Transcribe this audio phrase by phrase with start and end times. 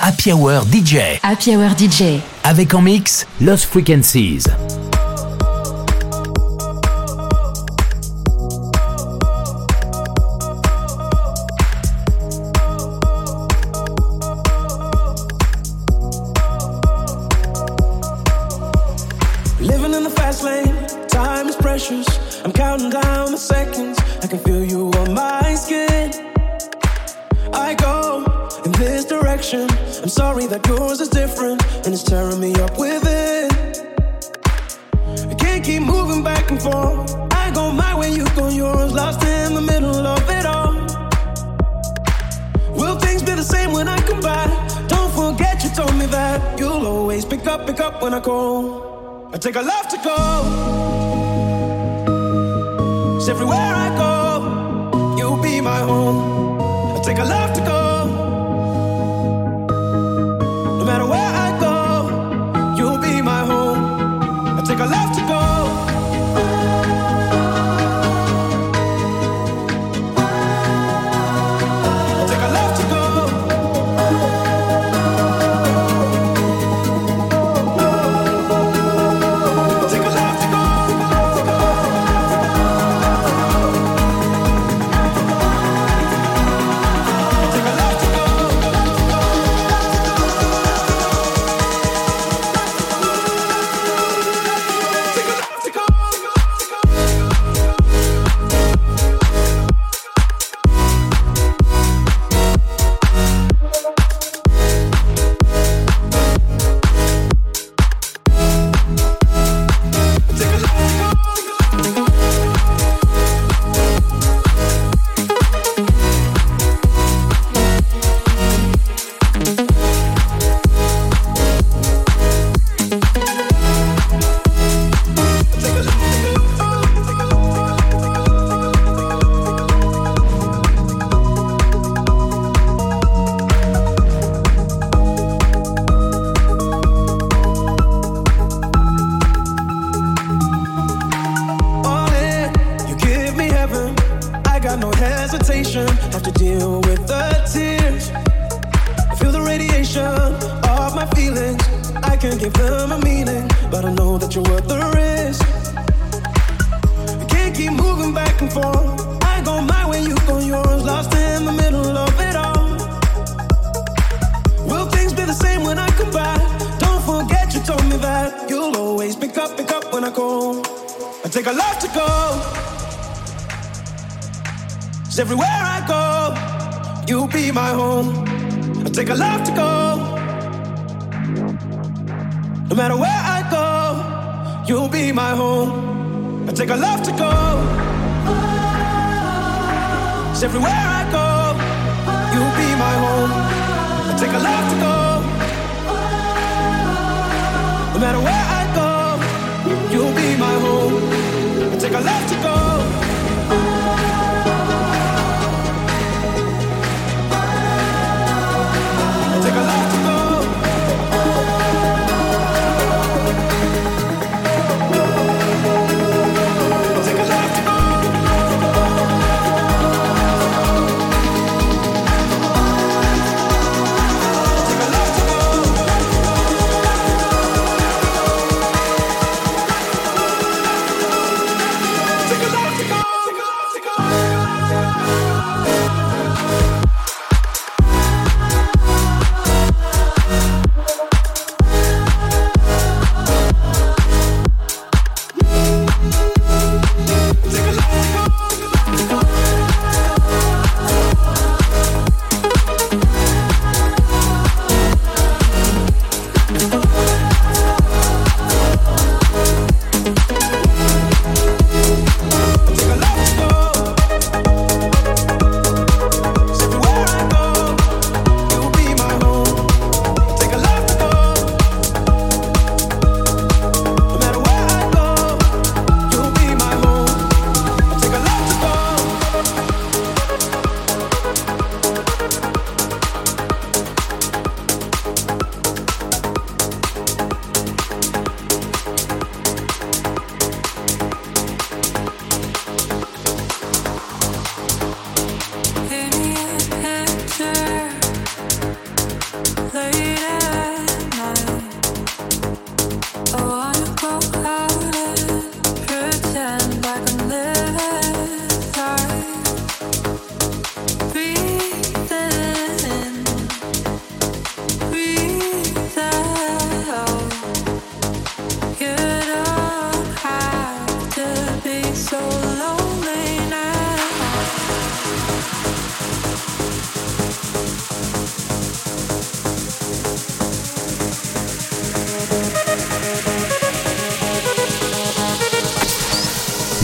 [0.00, 1.20] Happy Hour DJ.
[1.22, 2.20] Happy Hour DJ.
[2.44, 4.44] Avec en mix Lost Frequencies.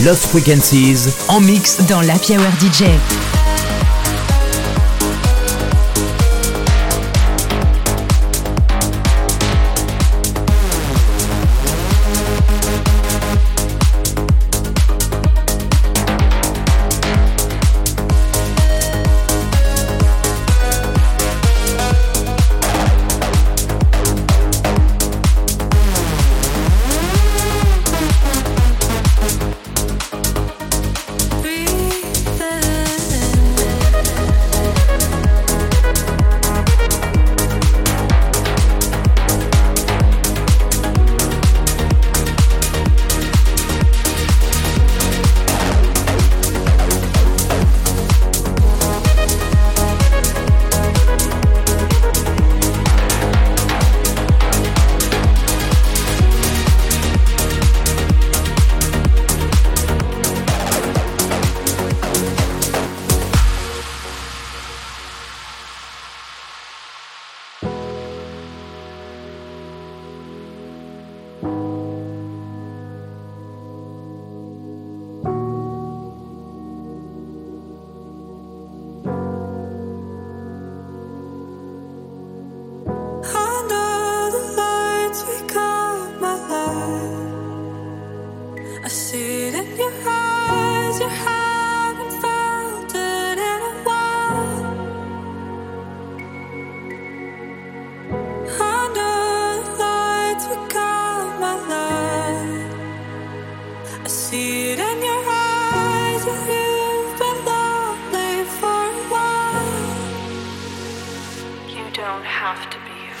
[0.09, 3.38] Lost Frequencies en mix dans la Hour DJ.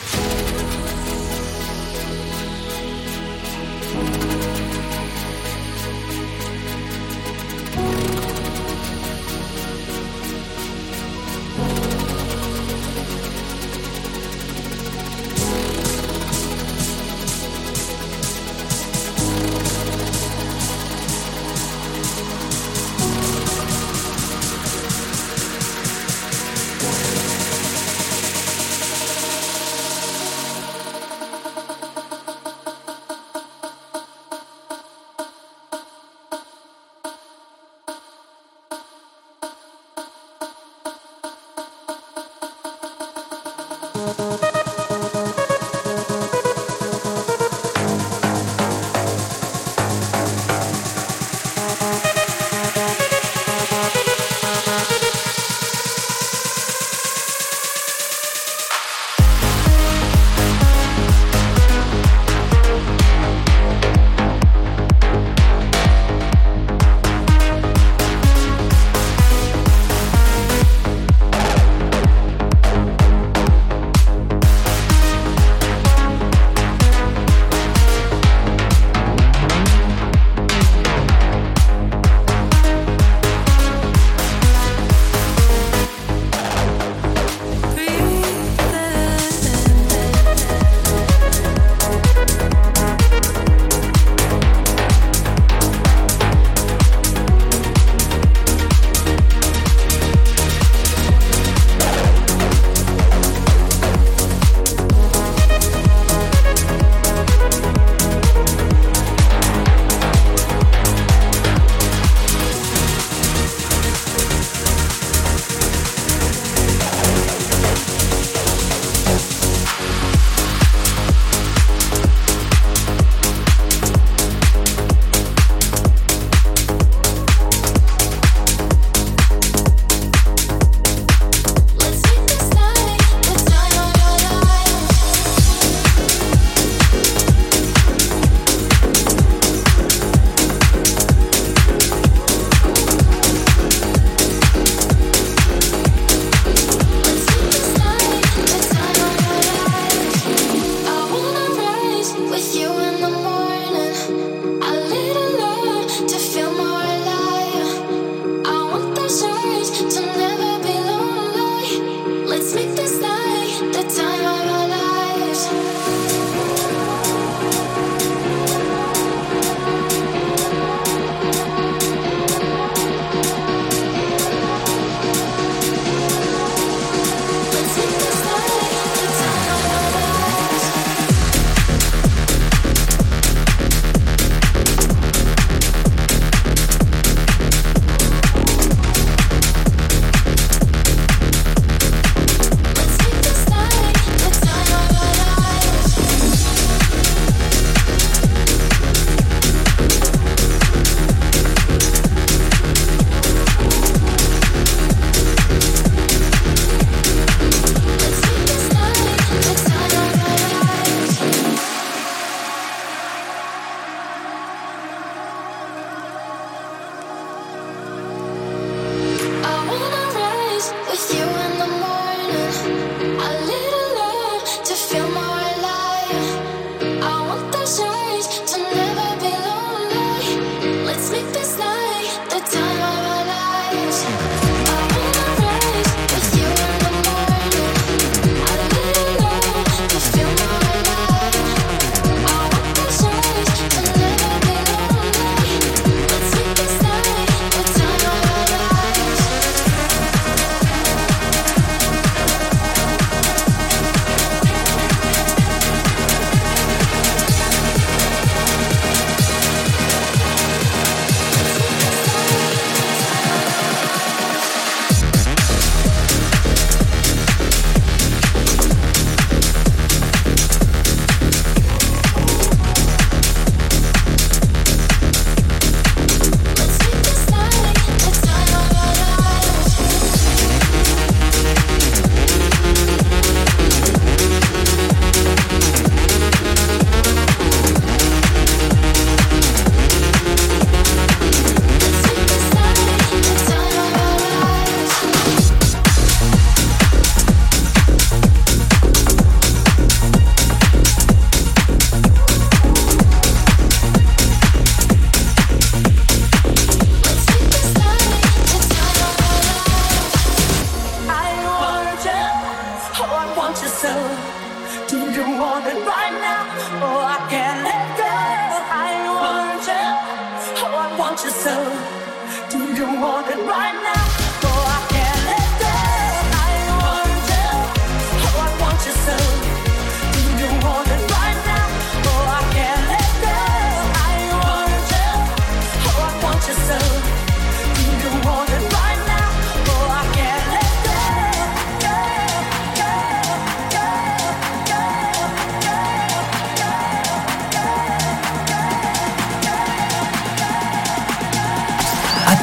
[0.01, 0.48] you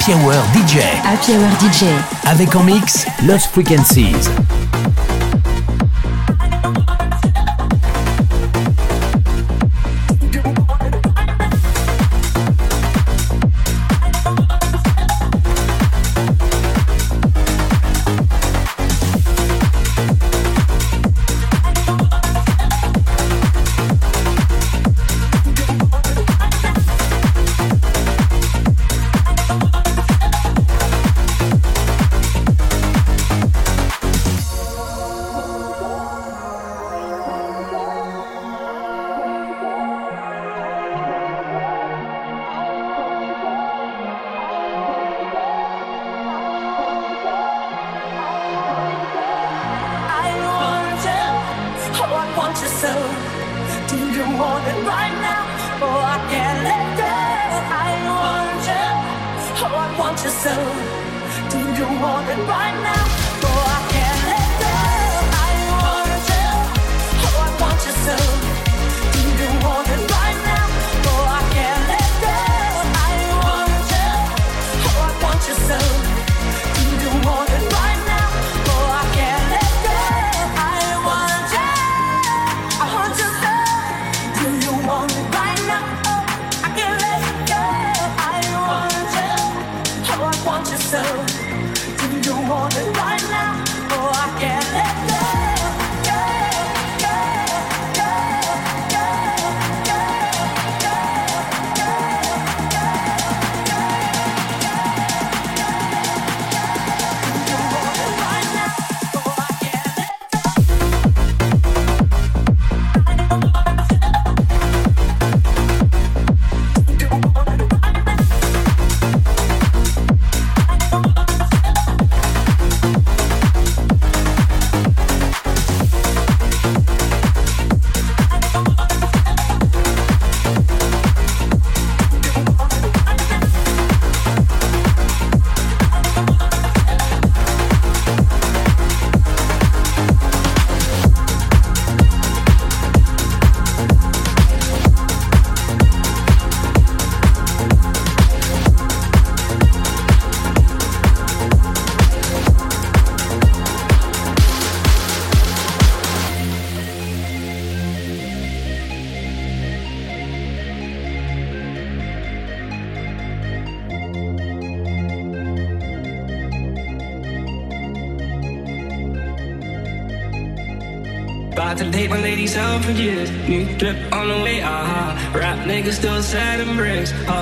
[0.07, 0.79] Happy Hour DJ.
[1.03, 1.87] Happy Hour DJ.
[2.29, 4.31] Avec en mix Lost Frequencies.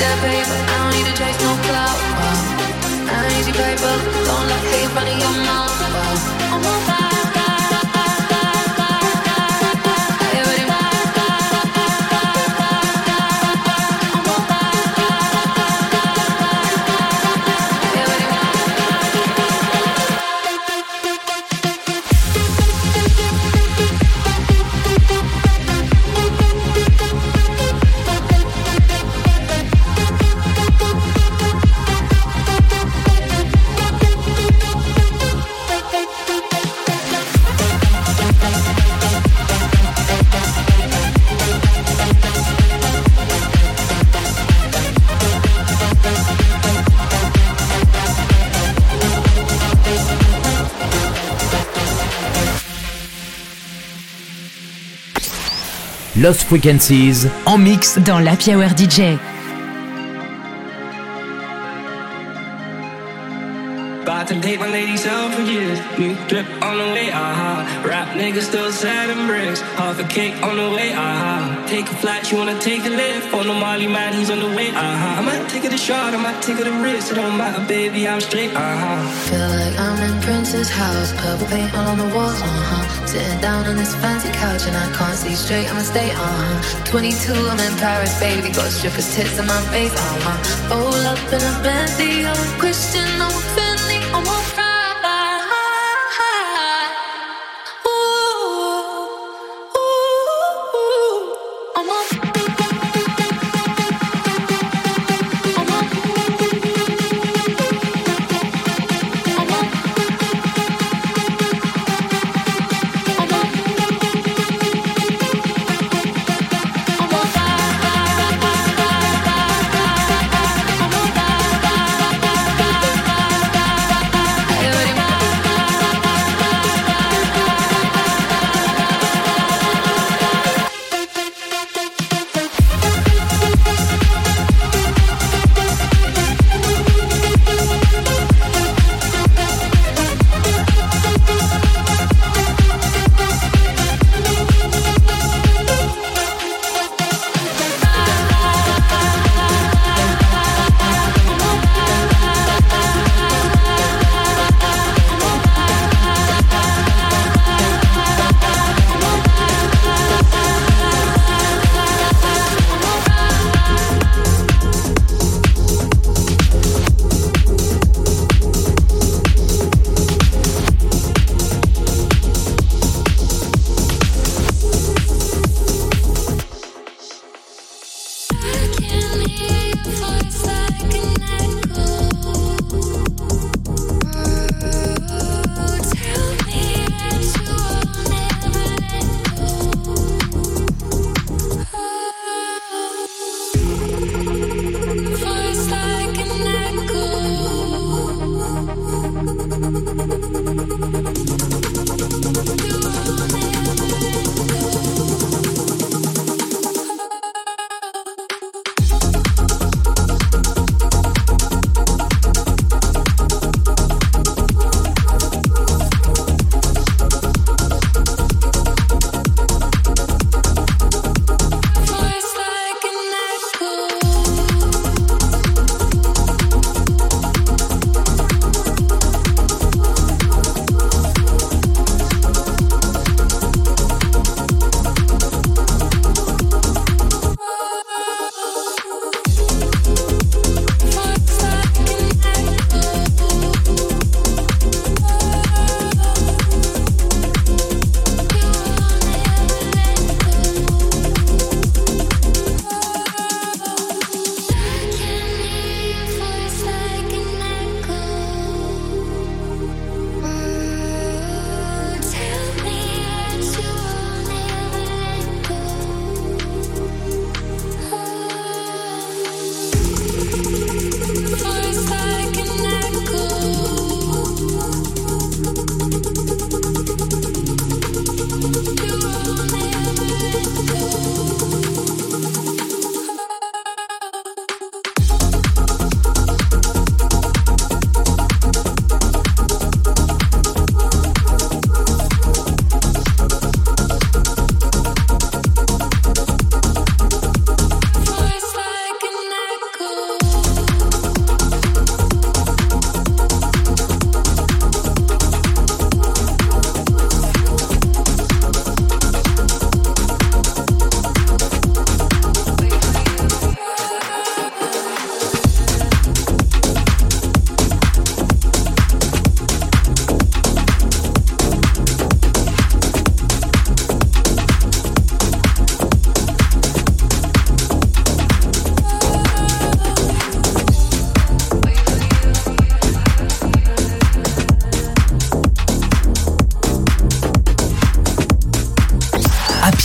[0.00, 0.56] Paper.
[0.72, 1.98] I don't need to chase no clout.
[2.24, 3.12] Uh.
[3.12, 3.94] I need your paper.
[4.26, 5.69] Don't let hate in your mouth.
[56.20, 59.16] Lost Frequencies en mix dans la Hour DJ.
[64.02, 65.78] About to date my ladies out for years.
[65.98, 67.64] New drip on the way, aha.
[67.64, 67.88] Uh-huh.
[67.88, 69.62] Rap niggas still selling bricks.
[69.78, 71.56] Half a cake on the way, aha.
[71.56, 71.68] Uh-huh.
[71.68, 73.32] Take a flight, you wanna take a lift.
[73.32, 74.82] On the Molly man, he's on the way, aha.
[74.82, 75.20] Uh-huh.
[75.20, 77.12] I might take it a shot, I might take it a risk.
[77.12, 78.92] It don't matter, baby, I'm straight, aha.
[79.30, 81.14] Feel like I'm in Prince's house.
[81.16, 82.99] Purple paint all on the walls, uh huh.
[83.10, 86.84] Sitting down on this fancy couch and I can't see straight, I'ma stay, huh.
[86.84, 88.54] 22, I'm in Paris, baby.
[88.54, 90.70] Got strippers' tits in my face, uh huh.
[90.70, 93.89] Roll up in a Bentley, I'm a Christian, I'm a Bentley,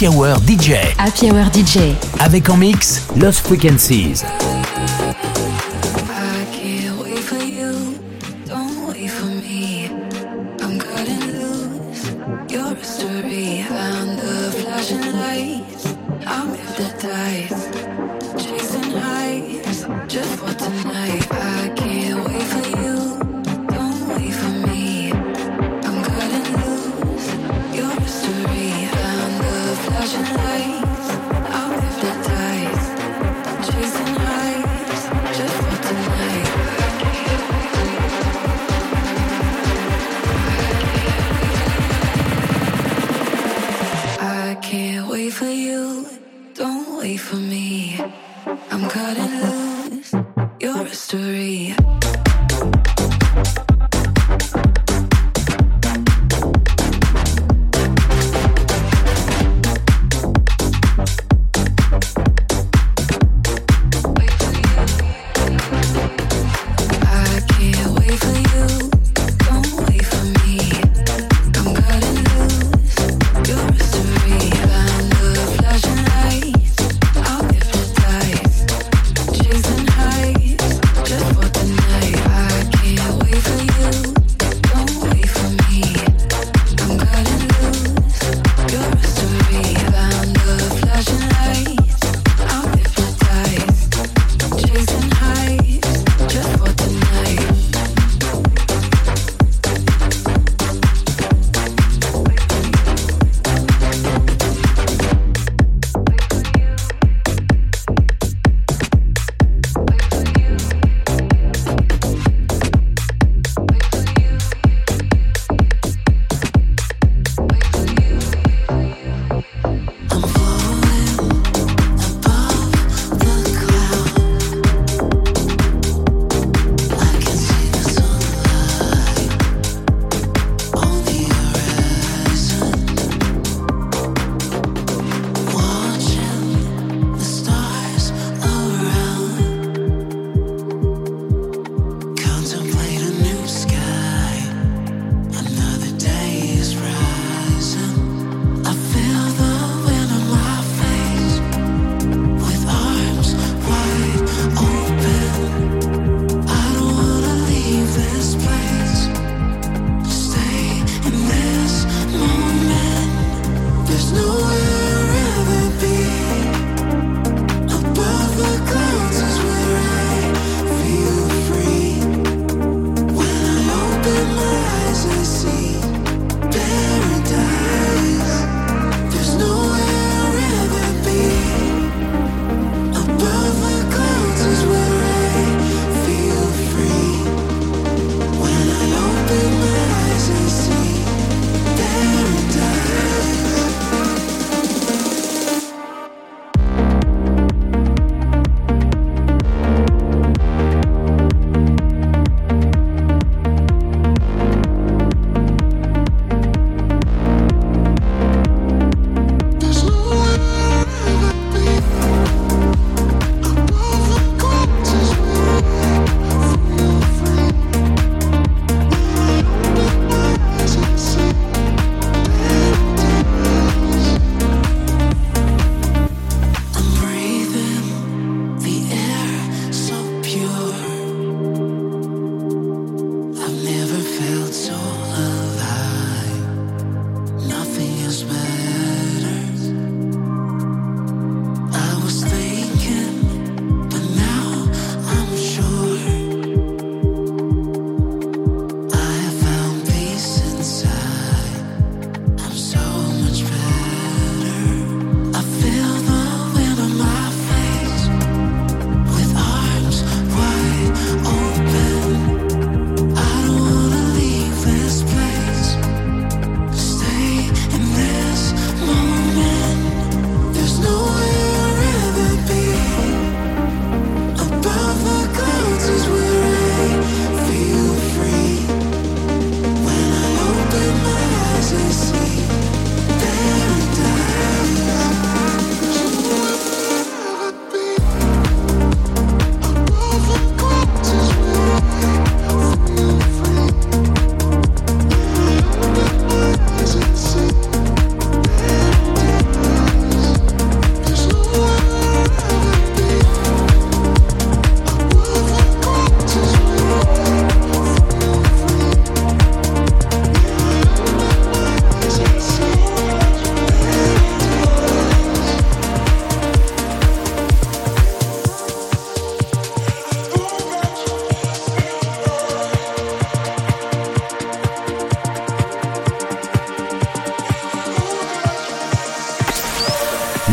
[0.07, 0.73] Hour DJ.
[0.99, 1.95] Happy Hour DJ.
[2.19, 4.23] Avec en mix Lost Frequencies.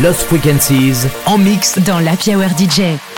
[0.03, 3.12] Lost Frequencies en mix dans la Hour DJ.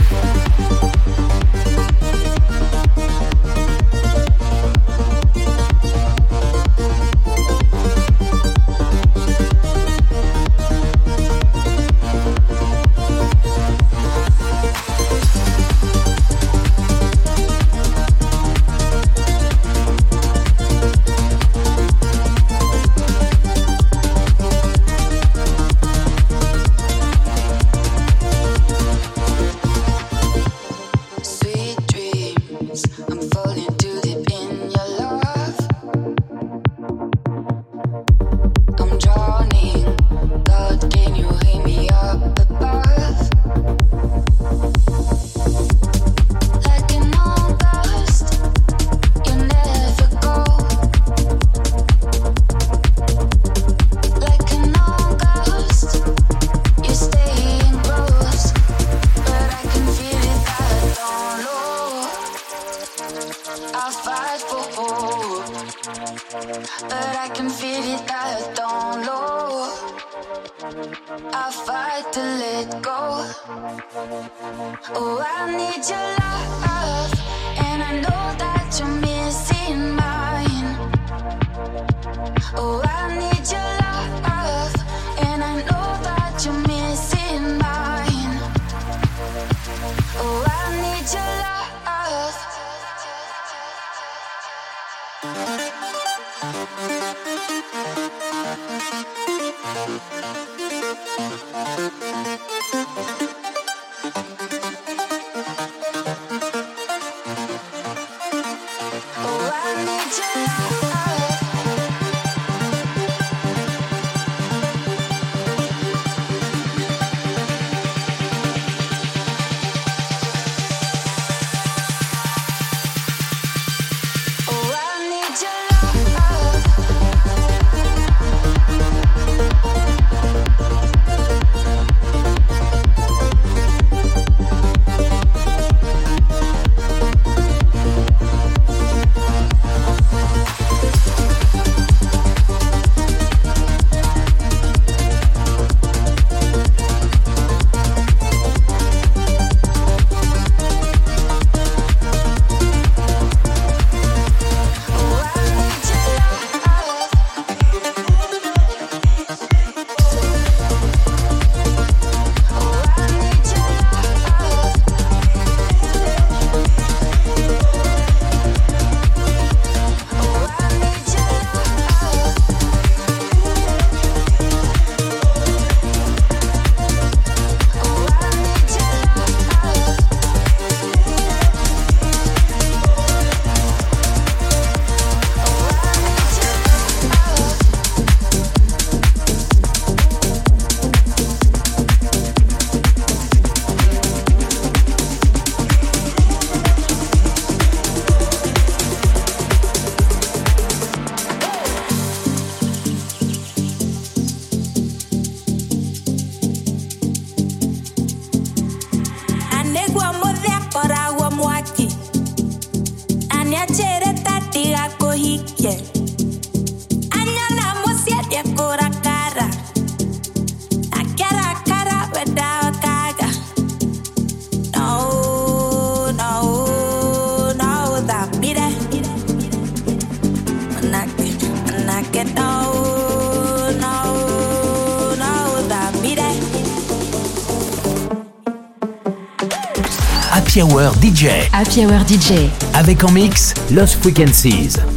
[240.55, 241.49] Happy Hour DJ.
[241.51, 242.49] Happy Hour DJ.
[242.73, 244.94] Avec en mix Lost Frequencies.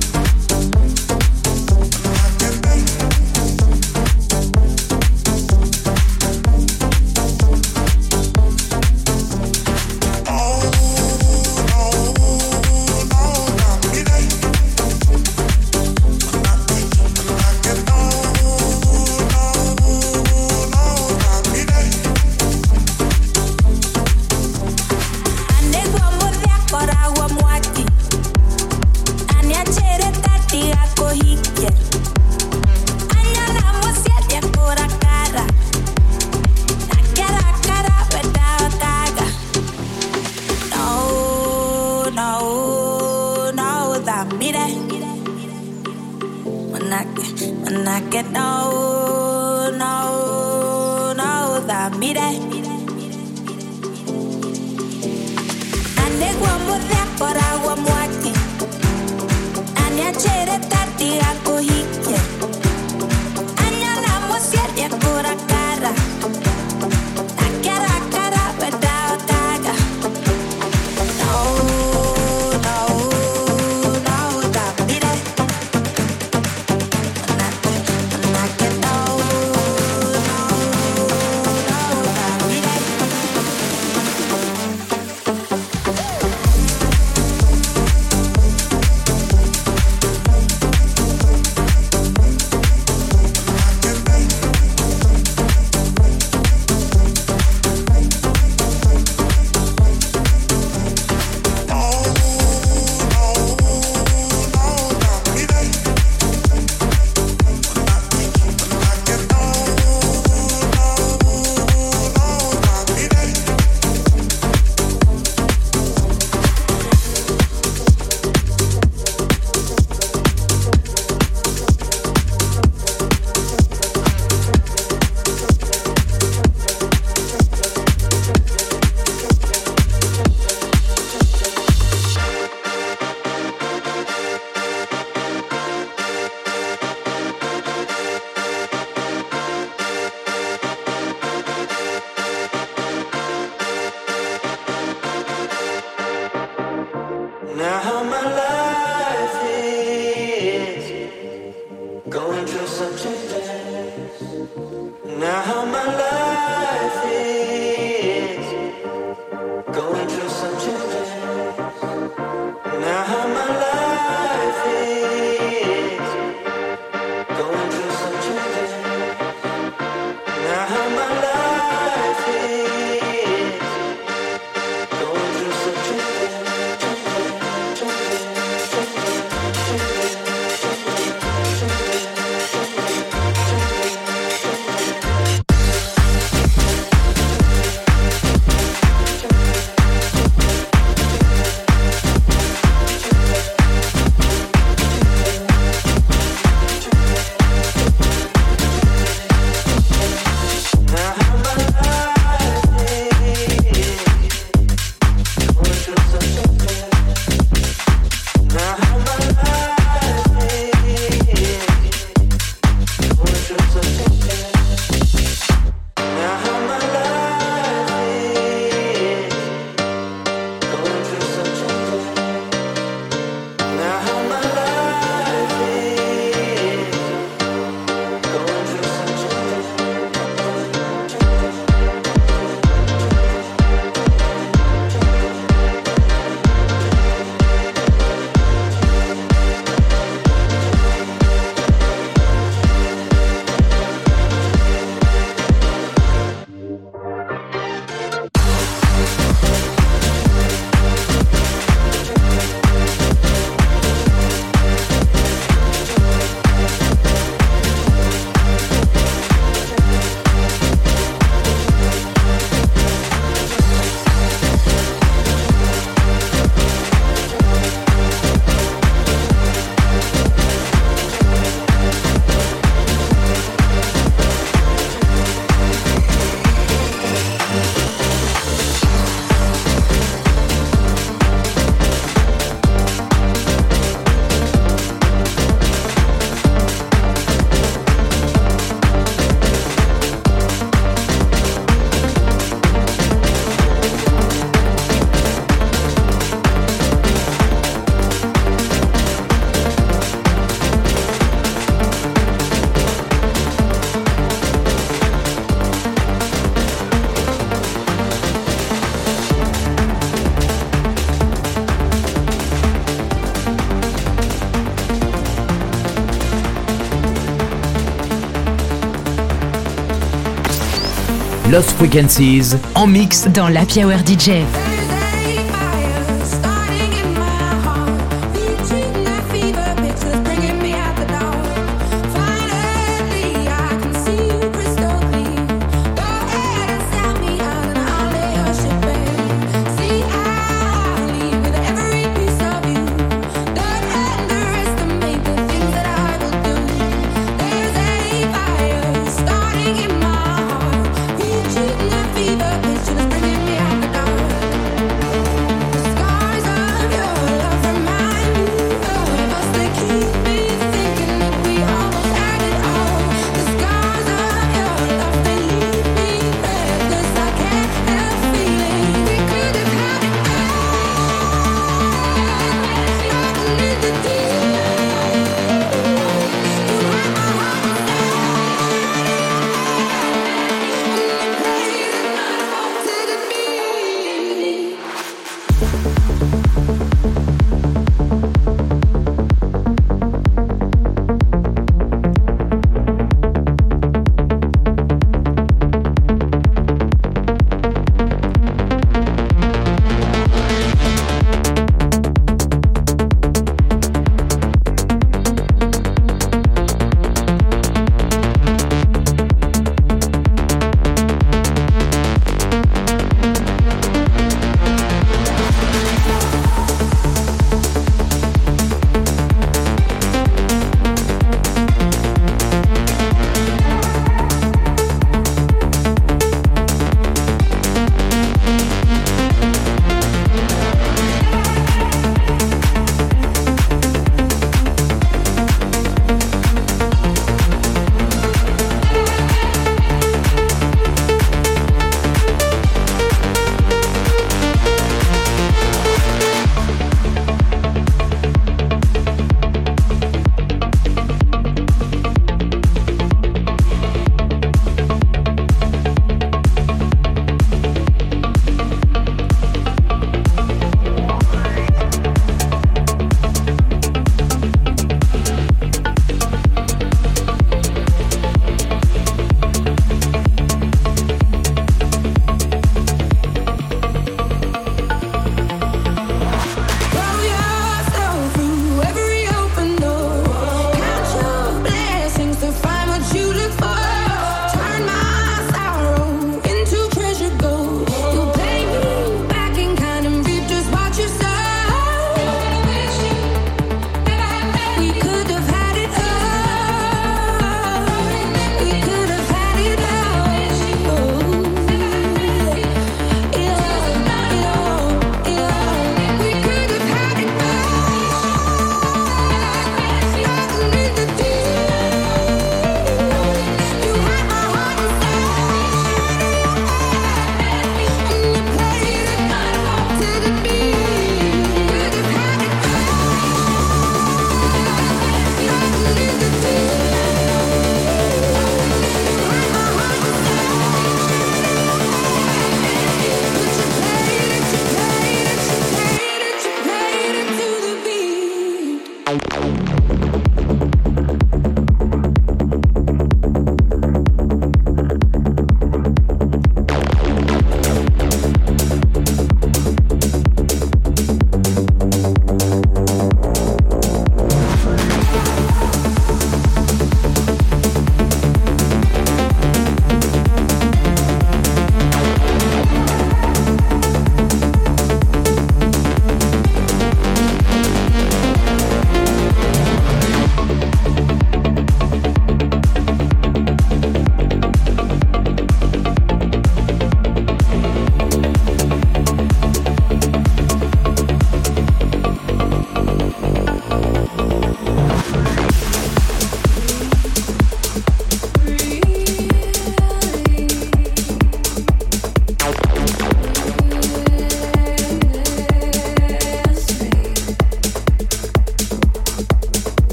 [321.51, 324.68] Lost Frequencies en mix dans la Hour DJ.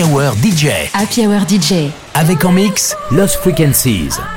[0.00, 0.88] Happy Hour DJ.
[0.94, 1.90] Happy Hour DJ.
[2.14, 4.29] Avec en mix Lost Frequencies.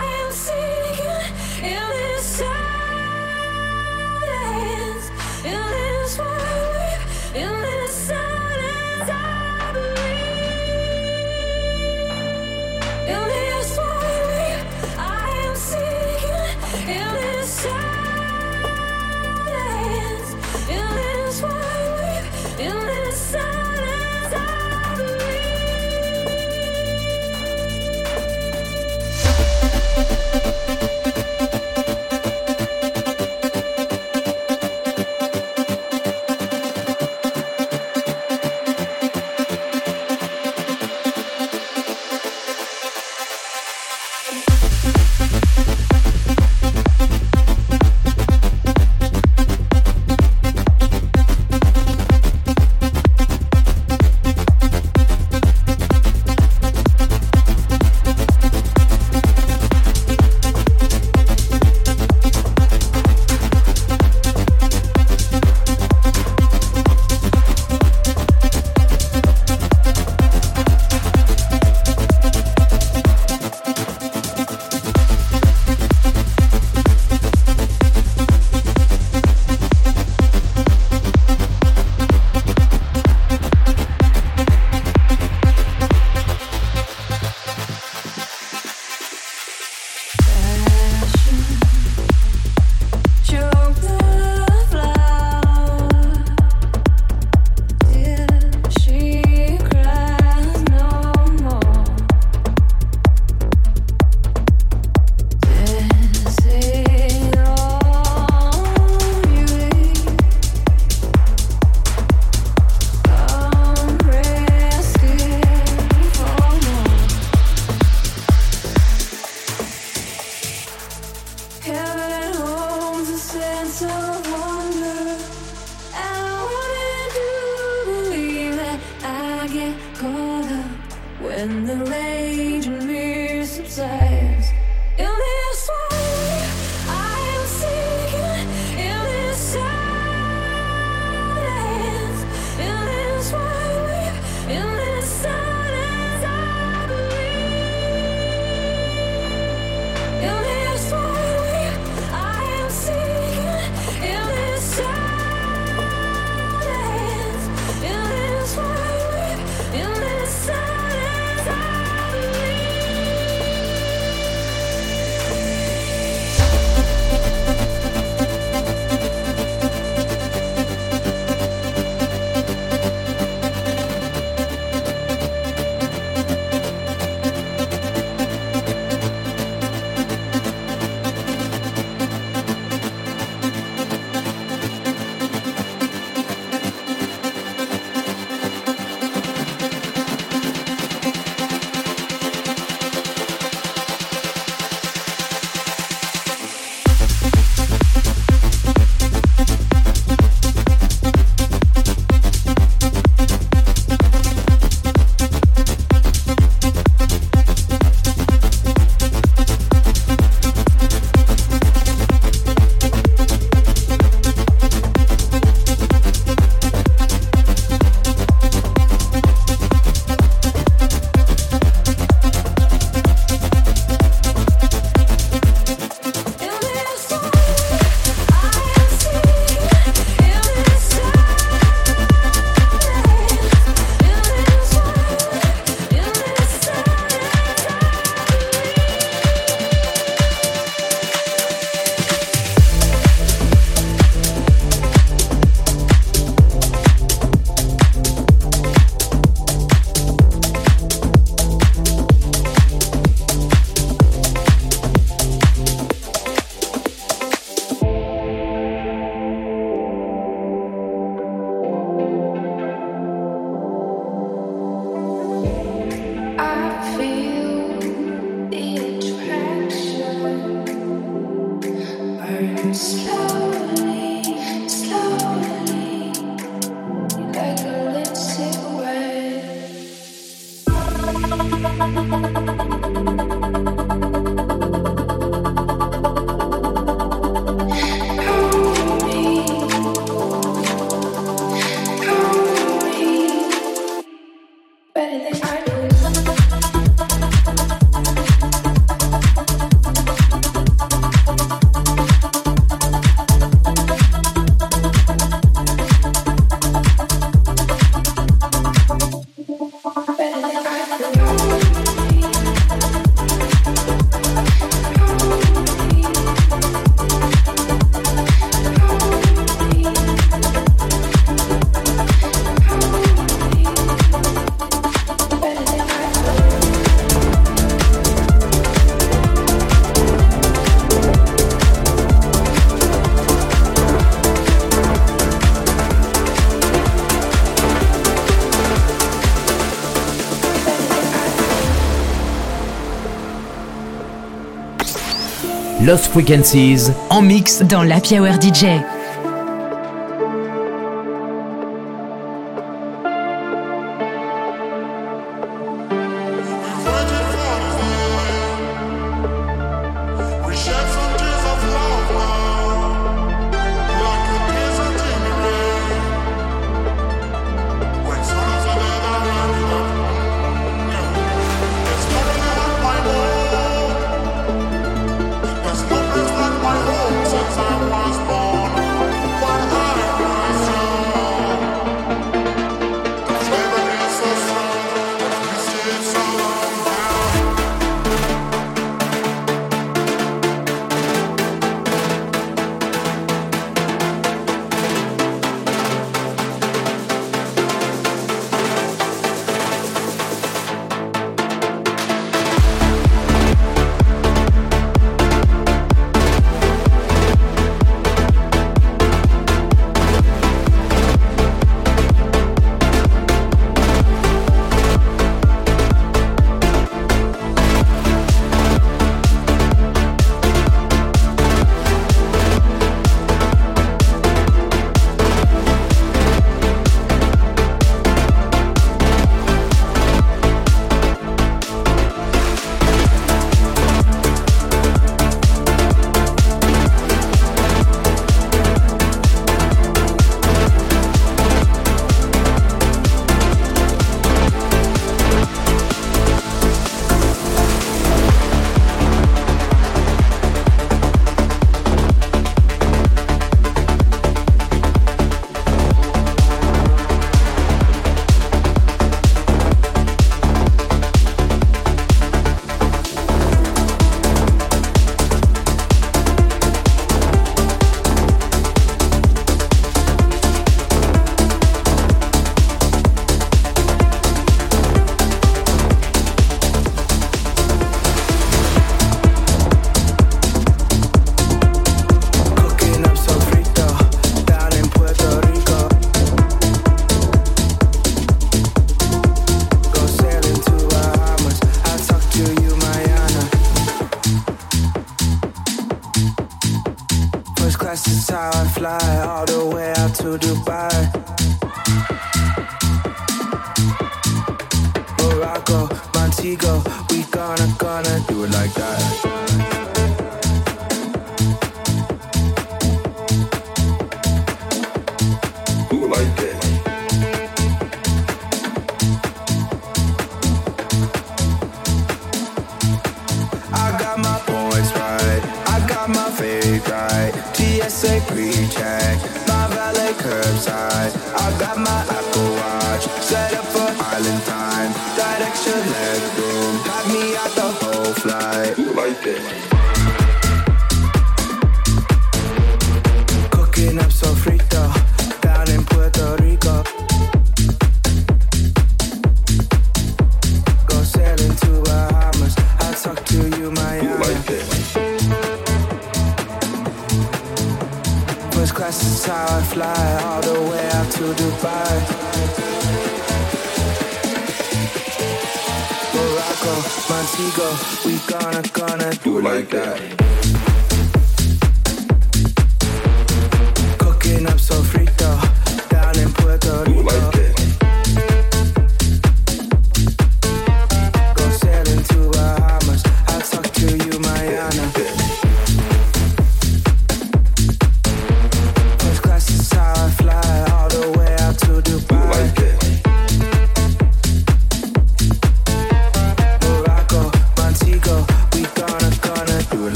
[345.86, 348.93] Lost Frequencies en mix dans la Hour DJ.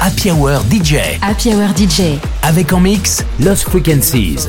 [0.00, 1.18] Happy Hour DJ.
[1.20, 2.18] Happy Hour DJ.
[2.42, 4.48] Avec en mix Lost Frequencies.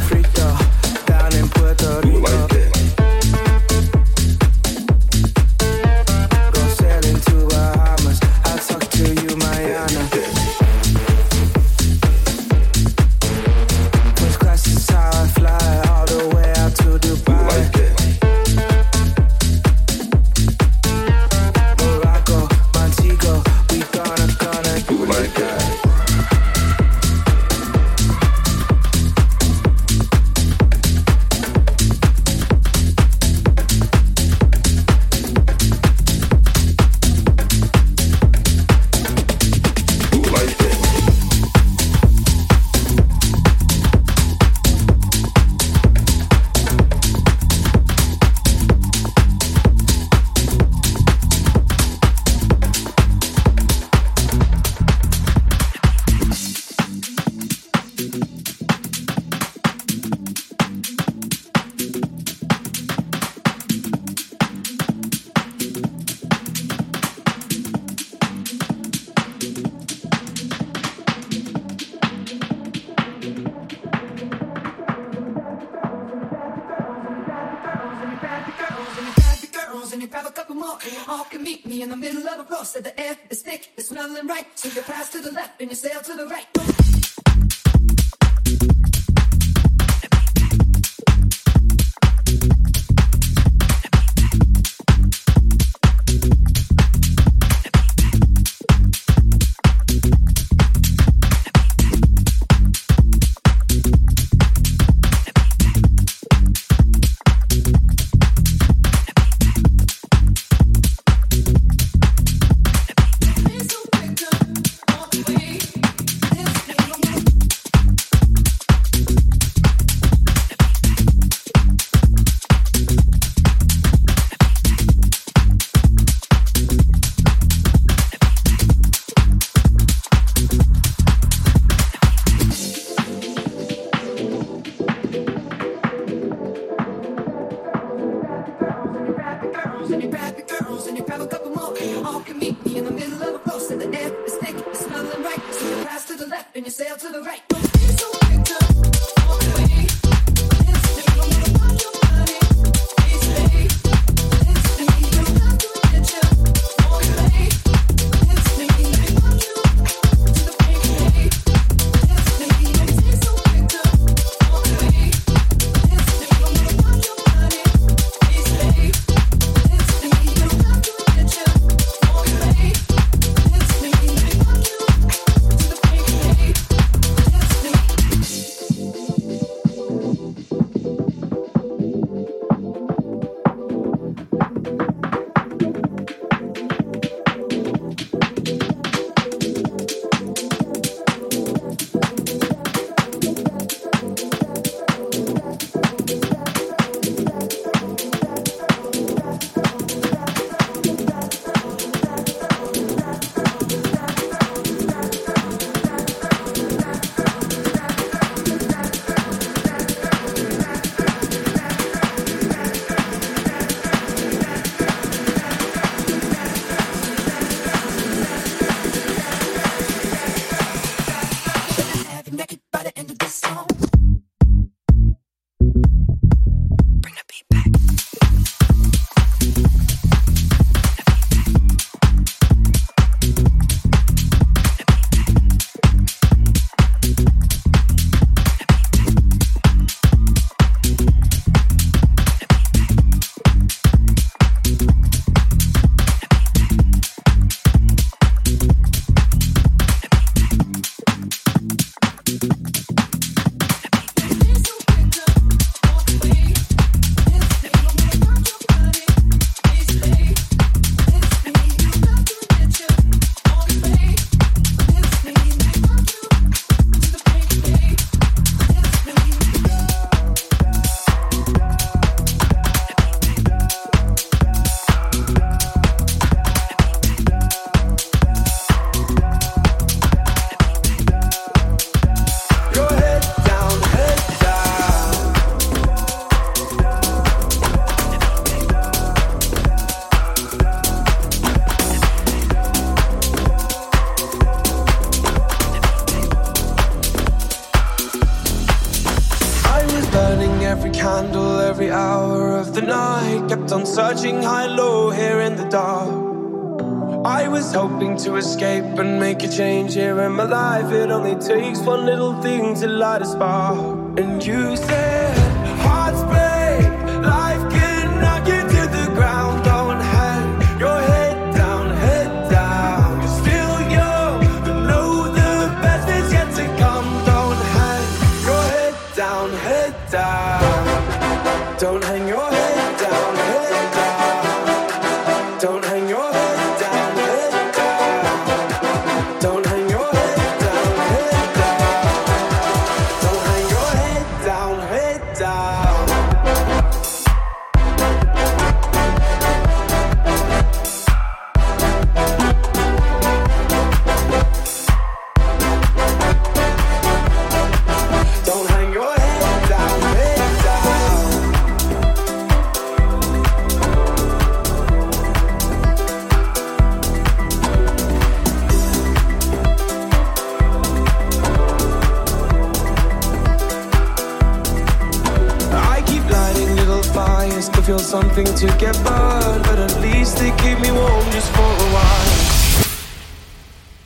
[308.42, 310.92] escape and make a change here in my life.
[310.92, 314.20] It only takes one little thing to light a spark.
[314.20, 315.11] And you say.